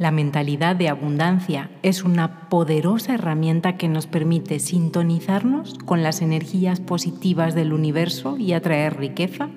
La 0.00 0.10
mentalidad 0.10 0.76
de 0.76 0.88
abundancia 0.88 1.70
es 1.82 2.04
una 2.04 2.48
poderosa 2.48 3.12
herramienta 3.12 3.76
que 3.76 3.86
nos 3.86 4.06
permite 4.06 4.58
sintonizarnos 4.58 5.74
con 5.84 6.02
las 6.02 6.22
energías 6.22 6.80
positivas 6.80 7.54
del 7.54 7.74
universo 7.74 8.38
y 8.38 8.54
atraer 8.54 8.96
riqueza, 8.96 9.50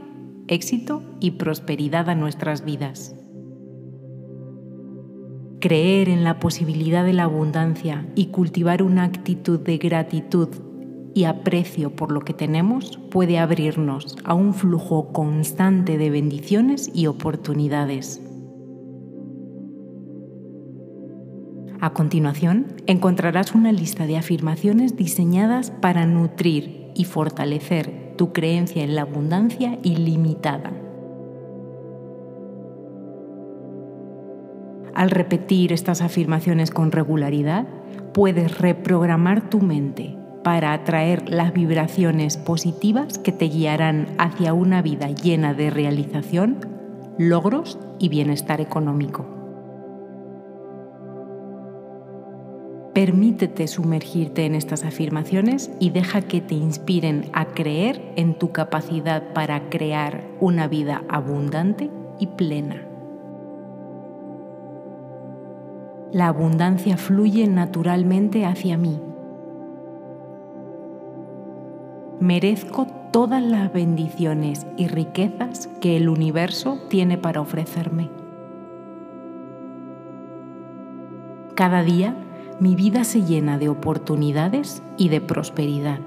éxito 0.49 1.01
y 1.21 1.31
prosperidad 1.31 2.09
a 2.09 2.15
nuestras 2.15 2.65
vidas. 2.65 3.15
Creer 5.61 6.09
en 6.09 6.25
la 6.25 6.41
posibilidad 6.41 7.05
de 7.05 7.13
la 7.13 7.23
abundancia 7.23 8.05
y 8.13 8.25
cultivar 8.25 8.83
una 8.83 9.05
actitud 9.05 9.61
de 9.61 9.77
gratitud 9.77 10.49
y 11.13 11.23
aprecio 11.23 11.95
por 11.95 12.11
lo 12.11 12.19
que 12.19 12.33
tenemos 12.33 12.99
puede 13.11 13.39
abrirnos 13.39 14.17
a 14.25 14.33
un 14.33 14.53
flujo 14.53 15.13
constante 15.13 15.97
de 15.97 16.09
bendiciones 16.09 16.91
y 16.93 17.07
oportunidades. 17.07 18.32
A 21.83 21.89
continuación, 21.89 22.67
encontrarás 22.87 23.53
una 23.53 23.73
lista 23.73 24.07
de 24.07 24.15
afirmaciones 24.15 24.95
diseñadas 24.95 25.69
para 25.69 26.05
nutrir 26.05 26.89
y 26.95 27.03
fortalecer 27.03 28.13
tu 28.15 28.31
creencia 28.31 28.85
en 28.85 28.95
la 28.95 29.01
abundancia 29.01 29.77
ilimitada. 29.83 30.71
Al 34.95 35.09
repetir 35.09 35.73
estas 35.73 36.01
afirmaciones 36.01 36.71
con 36.71 36.93
regularidad, 36.93 37.67
puedes 38.13 38.59
reprogramar 38.59 39.49
tu 39.49 39.59
mente 39.59 40.17
para 40.41 40.71
atraer 40.71 41.27
las 41.27 41.51
vibraciones 41.51 42.37
positivas 42.37 43.17
que 43.17 43.33
te 43.33 43.49
guiarán 43.49 44.07
hacia 44.19 44.53
una 44.53 44.81
vida 44.81 45.09
llena 45.09 45.53
de 45.53 45.69
realización, 45.69 46.59
logros 47.17 47.77
y 47.99 48.07
bienestar 48.07 48.61
económico. 48.61 49.32
Permítete 52.93 53.67
sumergirte 53.67 54.45
en 54.45 54.53
estas 54.53 54.83
afirmaciones 54.83 55.71
y 55.79 55.89
deja 55.89 56.21
que 56.21 56.41
te 56.41 56.53
inspiren 56.53 57.31
a 57.33 57.45
creer 57.45 58.13
en 58.15 58.37
tu 58.37 58.51
capacidad 58.51 59.33
para 59.33 59.69
crear 59.69 60.23
una 60.39 60.67
vida 60.67 61.01
abundante 61.09 61.89
y 62.19 62.27
plena. 62.27 62.85
La 66.11 66.27
abundancia 66.27 66.95
fluye 66.97 67.47
naturalmente 67.47 68.45
hacia 68.45 68.77
mí. 68.77 69.01
Merezco 72.19 72.85
todas 73.11 73.41
las 73.41 73.73
bendiciones 73.73 74.67
y 74.77 74.87
riquezas 74.87 75.65
que 75.81 75.97
el 75.97 76.09
universo 76.09 76.77
tiene 76.89 77.17
para 77.17 77.41
ofrecerme. 77.41 78.11
Cada 81.55 81.81
día 81.81 82.15
mi 82.63 82.75
vida 82.75 83.03
se 83.03 83.23
llena 83.23 83.57
de 83.57 83.67
oportunidades 83.67 84.81
y 84.97 85.09
de 85.09 85.19
prosperidad. 85.19 85.99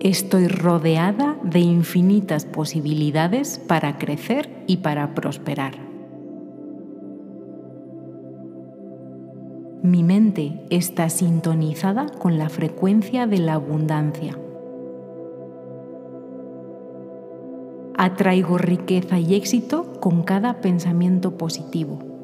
Estoy 0.00 0.48
rodeada 0.48 1.36
de 1.42 1.58
infinitas 1.58 2.46
posibilidades 2.46 3.58
para 3.58 3.98
crecer 3.98 4.64
y 4.66 4.78
para 4.78 5.14
prosperar. 5.14 5.74
Mi 9.82 10.02
mente 10.02 10.64
está 10.70 11.10
sintonizada 11.10 12.06
con 12.08 12.38
la 12.38 12.48
frecuencia 12.48 13.26
de 13.26 13.36
la 13.36 13.52
abundancia. 13.52 14.34
Atraigo 17.98 18.56
riqueza 18.56 19.18
y 19.18 19.34
éxito 19.34 20.00
con 20.00 20.22
cada 20.22 20.62
pensamiento 20.62 21.36
positivo. 21.36 22.17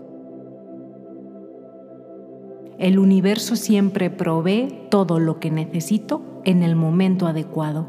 El 2.78 2.98
universo 2.98 3.56
siempre 3.56 4.11
provee 4.11 4.86
todo 4.91 5.20
lo 5.20 5.39
que 5.39 5.50
necesito 5.50 6.23
en 6.45 6.62
el 6.62 6.74
momento 6.74 7.27
adecuado. 7.27 7.86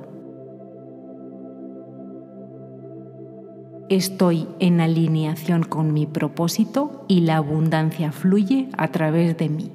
Estoy 3.90 4.47
en 4.59 4.81
alineación 4.81 5.63
con 5.63 5.94
mi 5.94 6.06
propósito 6.06 7.06
y 7.07 7.22
la 7.22 7.38
abundancia 7.38 8.12
fluye 8.12 8.69
a 8.78 8.88
través 8.88 9.38
de 9.38 9.50
mí. 9.50 9.72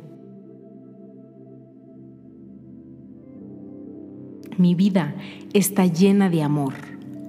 Mi 4.59 4.75
vida 4.75 5.15
está 5.55 5.87
llena 5.87 6.29
de 6.29 6.43
amor, 6.43 6.75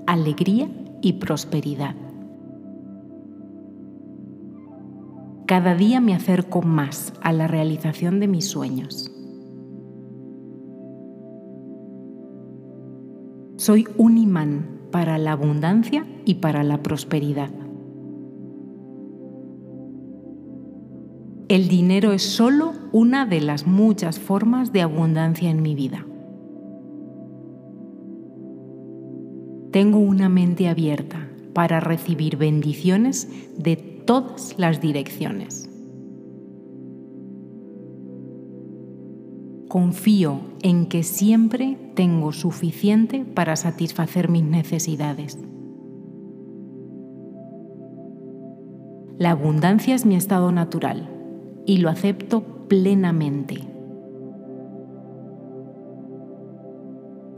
alegría 0.05 0.69
y 1.01 1.13
prosperidad. 1.13 1.95
Cada 5.51 5.75
día 5.75 5.99
me 5.99 6.13
acerco 6.13 6.61
más 6.61 7.11
a 7.19 7.33
la 7.33 7.45
realización 7.45 8.21
de 8.21 8.27
mis 8.29 8.47
sueños. 8.47 9.11
Soy 13.57 13.85
un 13.97 14.17
imán 14.17 14.79
para 14.91 15.17
la 15.17 15.33
abundancia 15.33 16.05
y 16.23 16.35
para 16.35 16.63
la 16.63 16.81
prosperidad. 16.81 17.49
El 21.49 21.67
dinero 21.67 22.13
es 22.13 22.23
solo 22.23 22.71
una 22.93 23.25
de 23.25 23.41
las 23.41 23.67
muchas 23.67 24.19
formas 24.19 24.71
de 24.71 24.83
abundancia 24.83 25.49
en 25.49 25.61
mi 25.61 25.75
vida. 25.75 26.05
Tengo 29.71 29.99
una 29.99 30.29
mente 30.29 30.69
abierta 30.69 31.27
para 31.53 31.81
recibir 31.81 32.37
bendiciones 32.37 33.27
de 33.57 33.90
todas 34.11 34.55
las 34.57 34.81
direcciones. 34.81 35.69
Confío 39.69 40.41
en 40.61 40.87
que 40.87 41.03
siempre 41.03 41.77
tengo 41.95 42.33
suficiente 42.33 43.23
para 43.23 43.55
satisfacer 43.55 44.27
mis 44.27 44.43
necesidades. 44.43 45.39
La 49.17 49.31
abundancia 49.31 49.95
es 49.95 50.05
mi 50.05 50.15
estado 50.15 50.51
natural 50.51 51.09
y 51.65 51.77
lo 51.77 51.89
acepto 51.89 52.67
plenamente. 52.67 53.59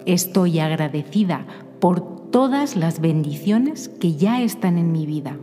Estoy 0.07 0.57
agradecida 0.57 1.45
por 1.79 2.31
todas 2.31 2.75
las 2.75 2.99
bendiciones 2.99 3.89
que 3.89 4.15
ya 4.15 4.41
están 4.41 4.79
en 4.79 4.91
mi 4.91 5.05
vida. 5.05 5.37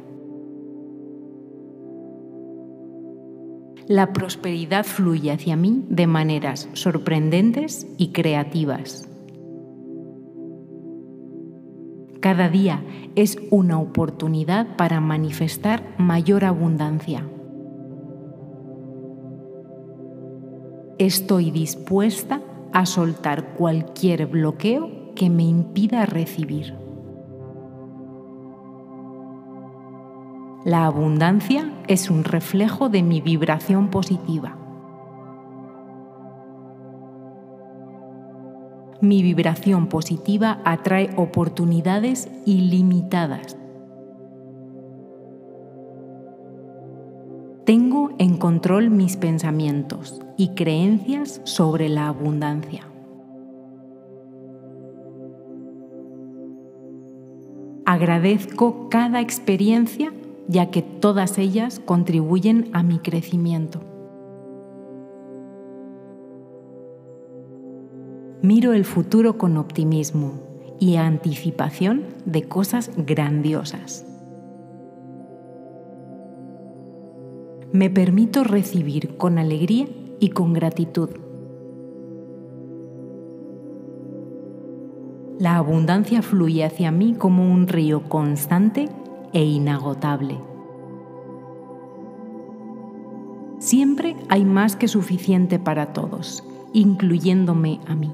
La 3.91 4.13
prosperidad 4.13 4.87
fluye 4.87 5.33
hacia 5.33 5.57
mí 5.57 5.85
de 5.89 6.07
maneras 6.07 6.69
sorprendentes 6.75 7.89
y 7.99 8.13
creativas. 8.13 9.09
Cada 12.21 12.49
día 12.49 12.85
es 13.17 13.37
una 13.51 13.81
oportunidad 13.81 14.77
para 14.77 15.01
manifestar 15.01 15.83
mayor 15.99 16.45
abundancia. 16.45 17.27
Estoy 20.99 21.51
dispuesta 21.51 22.43
a 22.73 22.87
soltar 22.87 23.55
cualquier 23.55 24.27
bloqueo 24.27 25.17
que 25.17 25.31
me 25.31 25.43
impida 25.43 26.07
recibir. 26.07 26.80
La 30.65 30.85
abundancia 30.85 31.73
es 31.89 32.11
un 32.11 32.23
reflejo 32.23 32.91
de 32.91 33.03
mi 33.03 33.23
vibración 33.23 33.89
positiva. 33.89 34.59
Mi 39.01 39.23
vibración 39.23 39.87
positiva 39.87 40.61
atrae 40.67 41.15
oportunidades 41.17 42.29
ilimitadas. 42.45 43.57
Tengo 47.65 48.11
en 48.19 48.37
control 48.37 48.91
mis 48.91 49.17
pensamientos 49.17 50.21
y 50.37 50.49
creencias 50.51 51.41
sobre 51.45 51.89
la 51.89 52.09
abundancia. 52.09 52.83
Agradezco 57.87 58.91
cada 58.91 59.23
experiencia 59.23 60.13
ya 60.51 60.73
que 60.73 60.83
todas 60.83 61.39
ellas 61.39 61.79
contribuyen 61.79 62.71
a 62.73 62.83
mi 62.83 62.99
crecimiento. 62.99 63.81
Miro 68.43 68.73
el 68.73 68.85
futuro 68.85 69.39
con 69.39 69.57
optimismo 69.57 70.41
y 70.81 70.97
anticipación 70.97 72.03
de 72.25 72.49
cosas 72.49 72.91
grandiosas. 72.97 74.05
Me 77.71 77.89
permito 77.89 78.43
recibir 78.43 79.17
con 79.19 79.39
alegría 79.39 79.87
y 80.19 80.31
con 80.31 80.53
gratitud. 80.53 81.11
La 85.39 85.59
abundancia 85.59 86.23
fluye 86.23 86.65
hacia 86.65 86.91
mí 86.91 87.15
como 87.15 87.51
un 87.51 87.69
río 87.69 88.09
constante 88.09 88.89
e 89.33 89.45
inagotable. 89.45 90.39
Siempre 93.59 94.17
hay 94.29 94.45
más 94.45 94.75
que 94.75 94.89
suficiente 94.89 95.59
para 95.59 95.93
todos, 95.93 96.43
incluyéndome 96.73 97.81
a 97.87 97.95
mí. 97.95 98.11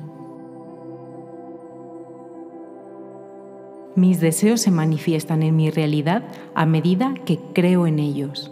Mis 3.94 4.20
deseos 4.20 4.60
se 4.60 4.70
manifiestan 4.70 5.42
en 5.42 5.56
mi 5.56 5.70
realidad 5.70 6.24
a 6.54 6.66
medida 6.66 7.14
que 7.24 7.38
creo 7.54 7.86
en 7.86 7.98
ellos. 7.98 8.50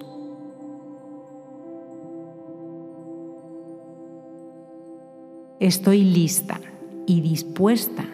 Estoy 5.61 6.03
lista 6.03 6.61
y 7.07 7.21
dispuesta 7.21 8.05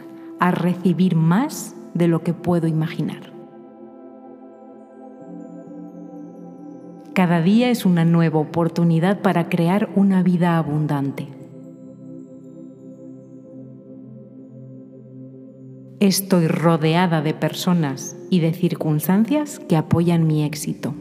a 0.40 0.50
recibir 0.50 1.14
más 1.16 1.76
de 1.94 2.08
lo 2.08 2.22
que 2.22 2.32
puedo 2.32 2.66
imaginar. 2.66 3.39
Cada 7.20 7.42
día 7.42 7.68
es 7.68 7.84
una 7.84 8.06
nueva 8.06 8.38
oportunidad 8.40 9.20
para 9.20 9.50
crear 9.50 9.90
una 9.94 10.22
vida 10.22 10.56
abundante. 10.56 11.28
Estoy 16.00 16.48
rodeada 16.48 17.20
de 17.20 17.34
personas 17.34 18.16
y 18.30 18.40
de 18.40 18.54
circunstancias 18.54 19.58
que 19.58 19.76
apoyan 19.76 20.26
mi 20.26 20.44
éxito. 20.44 20.94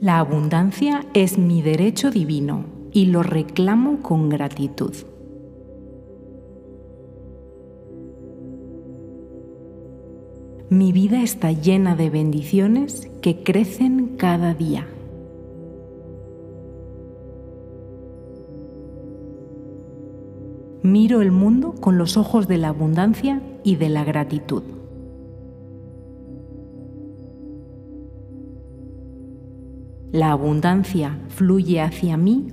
La 0.00 0.18
abundancia 0.18 1.04
es 1.12 1.36
mi 1.36 1.60
derecho 1.60 2.10
divino 2.10 2.64
y 2.90 3.04
lo 3.04 3.22
reclamo 3.22 4.00
con 4.00 4.30
gratitud. 4.30 4.94
Mi 10.70 10.92
vida 10.92 11.20
está 11.20 11.50
llena 11.50 11.96
de 11.96 12.10
bendiciones 12.10 13.10
que 13.22 13.42
crecen 13.42 14.16
cada 14.16 14.54
día. 14.54 14.86
Miro 20.84 21.22
el 21.22 21.32
mundo 21.32 21.74
con 21.74 21.98
los 21.98 22.16
ojos 22.16 22.46
de 22.46 22.56
la 22.56 22.68
abundancia 22.68 23.42
y 23.64 23.74
de 23.76 23.88
la 23.88 24.04
gratitud. 24.04 24.62
La 30.12 30.30
abundancia 30.30 31.18
fluye 31.30 31.80
hacia 31.80 32.16
mí 32.16 32.46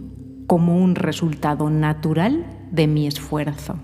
como 0.48 0.84
un 0.84 0.96
resultado 0.96 1.69
natural 1.69 2.48
de 2.72 2.88
mi 2.88 3.06
esfuerzo. 3.06 3.75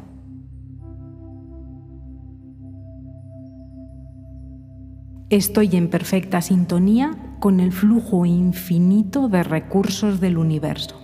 Estoy 5.29 5.75
en 5.75 5.89
perfecta 5.89 6.41
sintonía 6.41 7.37
con 7.39 7.59
el 7.59 7.71
flujo 7.71 8.25
infinito 8.25 9.29
de 9.29 9.43
recursos 9.43 10.19
del 10.19 10.37
universo. 10.37 10.99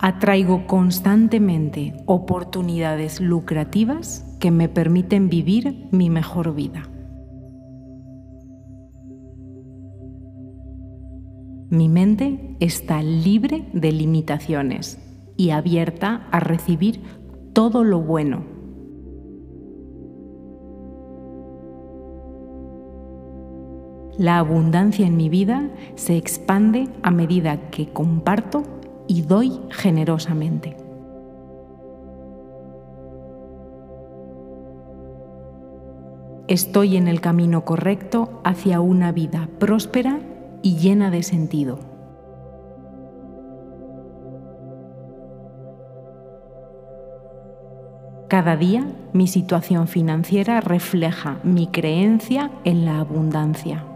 Atraigo 0.00 0.66
constantemente 0.66 1.94
oportunidades 2.06 3.20
lucrativas 3.20 4.24
que 4.38 4.52
me 4.52 4.68
permiten 4.68 5.28
vivir 5.28 5.88
mi 5.90 6.08
mejor 6.08 6.54
vida. 6.54 6.88
Mi 11.70 11.88
mente 11.88 12.56
está 12.60 13.02
libre 13.02 13.68
de 13.72 13.92
limitaciones 13.92 14.98
y 15.36 15.50
abierta 15.50 16.26
a 16.30 16.40
recibir 16.40 17.02
todo 17.58 17.82
lo 17.82 17.98
bueno. 17.98 18.44
La 24.16 24.38
abundancia 24.38 25.04
en 25.04 25.16
mi 25.16 25.28
vida 25.28 25.68
se 25.96 26.16
expande 26.16 26.88
a 27.02 27.10
medida 27.10 27.68
que 27.70 27.88
comparto 27.88 28.62
y 29.08 29.22
doy 29.22 29.58
generosamente. 29.70 30.76
Estoy 36.46 36.96
en 36.96 37.08
el 37.08 37.20
camino 37.20 37.64
correcto 37.64 38.40
hacia 38.44 38.80
una 38.80 39.10
vida 39.10 39.48
próspera 39.58 40.20
y 40.62 40.76
llena 40.76 41.10
de 41.10 41.24
sentido. 41.24 41.87
Cada 48.28 48.56
día 48.56 48.86
mi 49.14 49.26
situación 49.26 49.88
financiera 49.88 50.60
refleja 50.60 51.38
mi 51.44 51.66
creencia 51.68 52.50
en 52.64 52.84
la 52.84 53.00
abundancia. 53.00 53.86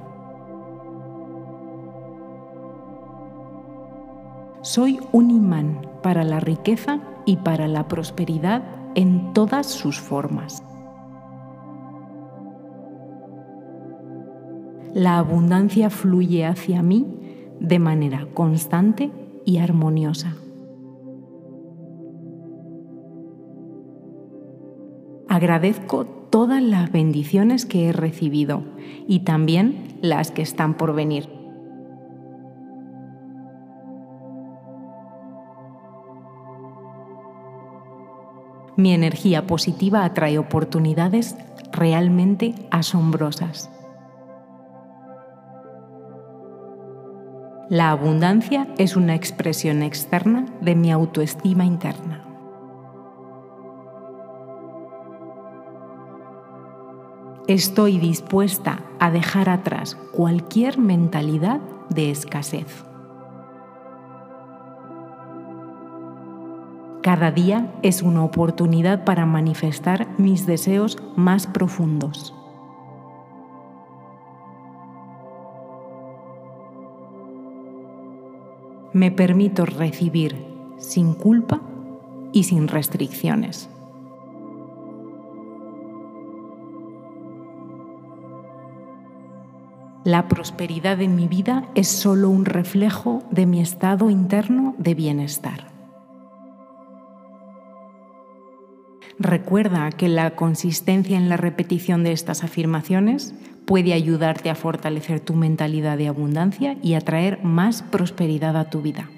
Soy 4.63 5.01
un 5.13 5.31
imán 5.31 5.87
para 6.03 6.25
la 6.25 6.41
riqueza 6.41 7.01
y 7.27 7.37
para 7.37 7.69
la 7.69 7.89
prosperidad 7.89 8.63
en 8.95 9.35
todas 9.35 9.67
sus 9.67 10.01
formas. 10.01 10.63
La 14.95 15.19
abundancia 15.19 15.91
fluye 15.91 16.47
hacia 16.47 16.83
mí 16.83 17.07
de 17.61 17.79
manera 17.79 18.27
constante 18.33 19.11
y 19.45 19.59
armoniosa. 19.59 20.37
Agradezco 25.33 26.05
todas 26.05 26.63
las 26.63 26.93
bendiciones 26.93 27.65
que 27.65 27.89
he 27.89 27.93
recibido 27.95 28.65
y 29.09 29.21
también 29.21 29.97
las 30.03 30.31
que 30.31 30.43
están 30.43 30.75
por 30.75 30.95
venir. 30.95 31.27
Mi 38.77 38.93
energía 38.93 39.47
positiva 39.47 40.05
atrae 40.05 40.37
oportunidades 40.37 41.35
realmente 41.73 42.55
asombrosas. 42.71 43.71
La 47.71 47.91
abundancia 47.91 48.69
es 48.77 48.97
una 48.97 49.15
expresión 49.15 49.83
externa 49.83 50.45
de 50.61 50.75
mi 50.75 50.93
autoestima 50.93 51.65
interna. 51.65 52.32
Estoy 57.53 57.99
dispuesta 57.99 58.81
a 58.99 59.11
dejar 59.11 59.51
atrás 59.51 59.99
cualquier 60.11 60.79
mentalidad 60.79 61.61
de 61.91 62.11
escasez. 62.11 62.83
Cada 67.03 67.31
día 67.31 67.71
es 67.83 68.01
una 68.01 68.25
oportunidad 68.25 69.05
para 69.05 69.27
manifestar 69.27 70.09
mis 70.17 70.47
deseos 70.47 70.97
más 71.15 71.47
profundos. 71.47 72.35
Me 78.95 79.11
permito 79.11 79.67
recibir 79.67 80.43
sin 80.79 81.13
culpa 81.13 81.61
y 82.33 82.45
sin 82.45 82.67
restricciones. 82.67 83.69
La 90.05 90.27
prosperidad 90.27 91.01
en 91.01 91.15
mi 91.15 91.29
vida 91.29 91.69
es 91.77 91.87
solo 91.87 92.29
un 92.29 92.45
reflejo 92.45 93.23
de 93.31 93.47
mi 93.47 93.61
estado 93.61 94.11
interno 94.11 94.75
de 94.77 94.95
bienestar. 94.95 95.69
Recuerda 99.21 99.89
que 99.93 100.09
la 100.09 100.35
consistencia 100.35 101.17
en 101.17 101.29
la 101.29 101.37
repetición 101.37 102.03
de 102.03 102.11
estas 102.11 102.43
afirmaciones 102.43 103.33
puede 103.65 103.93
ayudarte 103.93 104.51
a 104.51 104.57
fortalecer 104.57 105.21
tu 105.21 105.35
mentalidad 105.35 105.97
de 105.97 106.09
abundancia 106.09 106.77
y 106.83 106.95
atraer 106.95 107.45
más 107.45 107.83
prosperidad 107.83 108.57
a 108.57 108.71
tu 108.71 108.83
vida. 108.83 109.09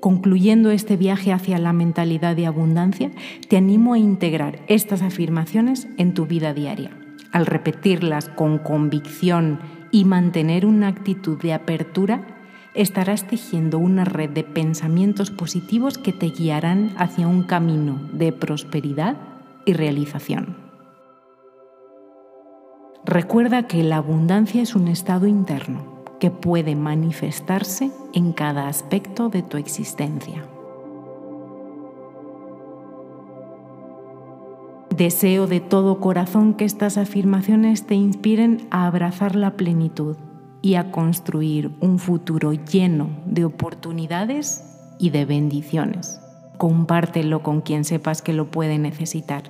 Concluyendo 0.00 0.70
este 0.70 0.96
viaje 0.96 1.34
hacia 1.34 1.58
la 1.58 1.74
mentalidad 1.74 2.36
de 2.36 2.46
abundancia, 2.46 3.10
te 3.48 3.58
animo 3.58 3.92
a 3.92 3.98
integrar 3.98 4.60
estas 4.66 5.02
afirmaciones 5.02 5.88
en 5.98 6.14
tu 6.14 6.24
vida 6.24 6.54
diaria. 6.54 7.07
Al 7.32 7.46
repetirlas 7.46 8.28
con 8.28 8.58
convicción 8.58 9.60
y 9.90 10.04
mantener 10.04 10.66
una 10.66 10.88
actitud 10.88 11.38
de 11.40 11.52
apertura, 11.52 12.26
estarás 12.74 13.26
tejiendo 13.26 13.78
una 13.78 14.04
red 14.04 14.30
de 14.30 14.44
pensamientos 14.44 15.30
positivos 15.30 15.98
que 15.98 16.12
te 16.12 16.26
guiarán 16.26 16.94
hacia 16.96 17.26
un 17.26 17.42
camino 17.42 18.00
de 18.12 18.32
prosperidad 18.32 19.16
y 19.64 19.72
realización. 19.72 20.56
Recuerda 23.04 23.66
que 23.66 23.82
la 23.82 23.96
abundancia 23.96 24.62
es 24.62 24.74
un 24.74 24.88
estado 24.88 25.26
interno 25.26 26.04
que 26.20 26.30
puede 26.30 26.76
manifestarse 26.76 27.90
en 28.12 28.32
cada 28.32 28.68
aspecto 28.68 29.28
de 29.28 29.42
tu 29.42 29.56
existencia. 29.56 30.44
Deseo 34.98 35.46
de 35.46 35.60
todo 35.60 36.00
corazón 36.00 36.54
que 36.54 36.64
estas 36.64 36.98
afirmaciones 36.98 37.86
te 37.86 37.94
inspiren 37.94 38.66
a 38.72 38.88
abrazar 38.88 39.36
la 39.36 39.52
plenitud 39.52 40.16
y 40.60 40.74
a 40.74 40.90
construir 40.90 41.70
un 41.78 42.00
futuro 42.00 42.52
lleno 42.52 43.10
de 43.24 43.44
oportunidades 43.44 44.64
y 44.98 45.10
de 45.10 45.24
bendiciones. 45.24 46.20
Compártelo 46.56 47.44
con 47.44 47.60
quien 47.60 47.84
sepas 47.84 48.22
que 48.22 48.32
lo 48.32 48.50
puede 48.50 48.76
necesitar. 48.76 49.44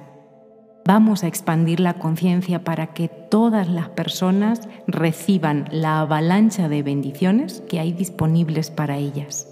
Vamos 0.84 1.24
a 1.24 1.28
expandir 1.28 1.80
la 1.80 1.94
conciencia 1.94 2.62
para 2.62 2.88
que 2.88 3.08
todas 3.08 3.70
las 3.70 3.88
personas 3.88 4.68
reciban 4.86 5.64
la 5.72 6.00
avalancha 6.00 6.68
de 6.68 6.82
bendiciones 6.82 7.62
que 7.70 7.80
hay 7.80 7.92
disponibles 7.92 8.70
para 8.70 8.98
ellas. 8.98 9.48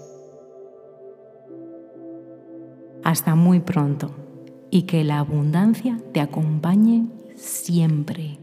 Hasta 3.03 3.33
muy 3.33 3.61
pronto 3.61 4.26
y 4.69 4.83
que 4.83 5.03
la 5.03 5.19
abundancia 5.19 5.99
te 6.13 6.21
acompañe 6.21 7.07
siempre. 7.35 8.39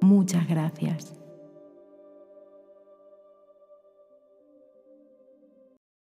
Muchas 0.00 0.48
gracias. 0.48 1.17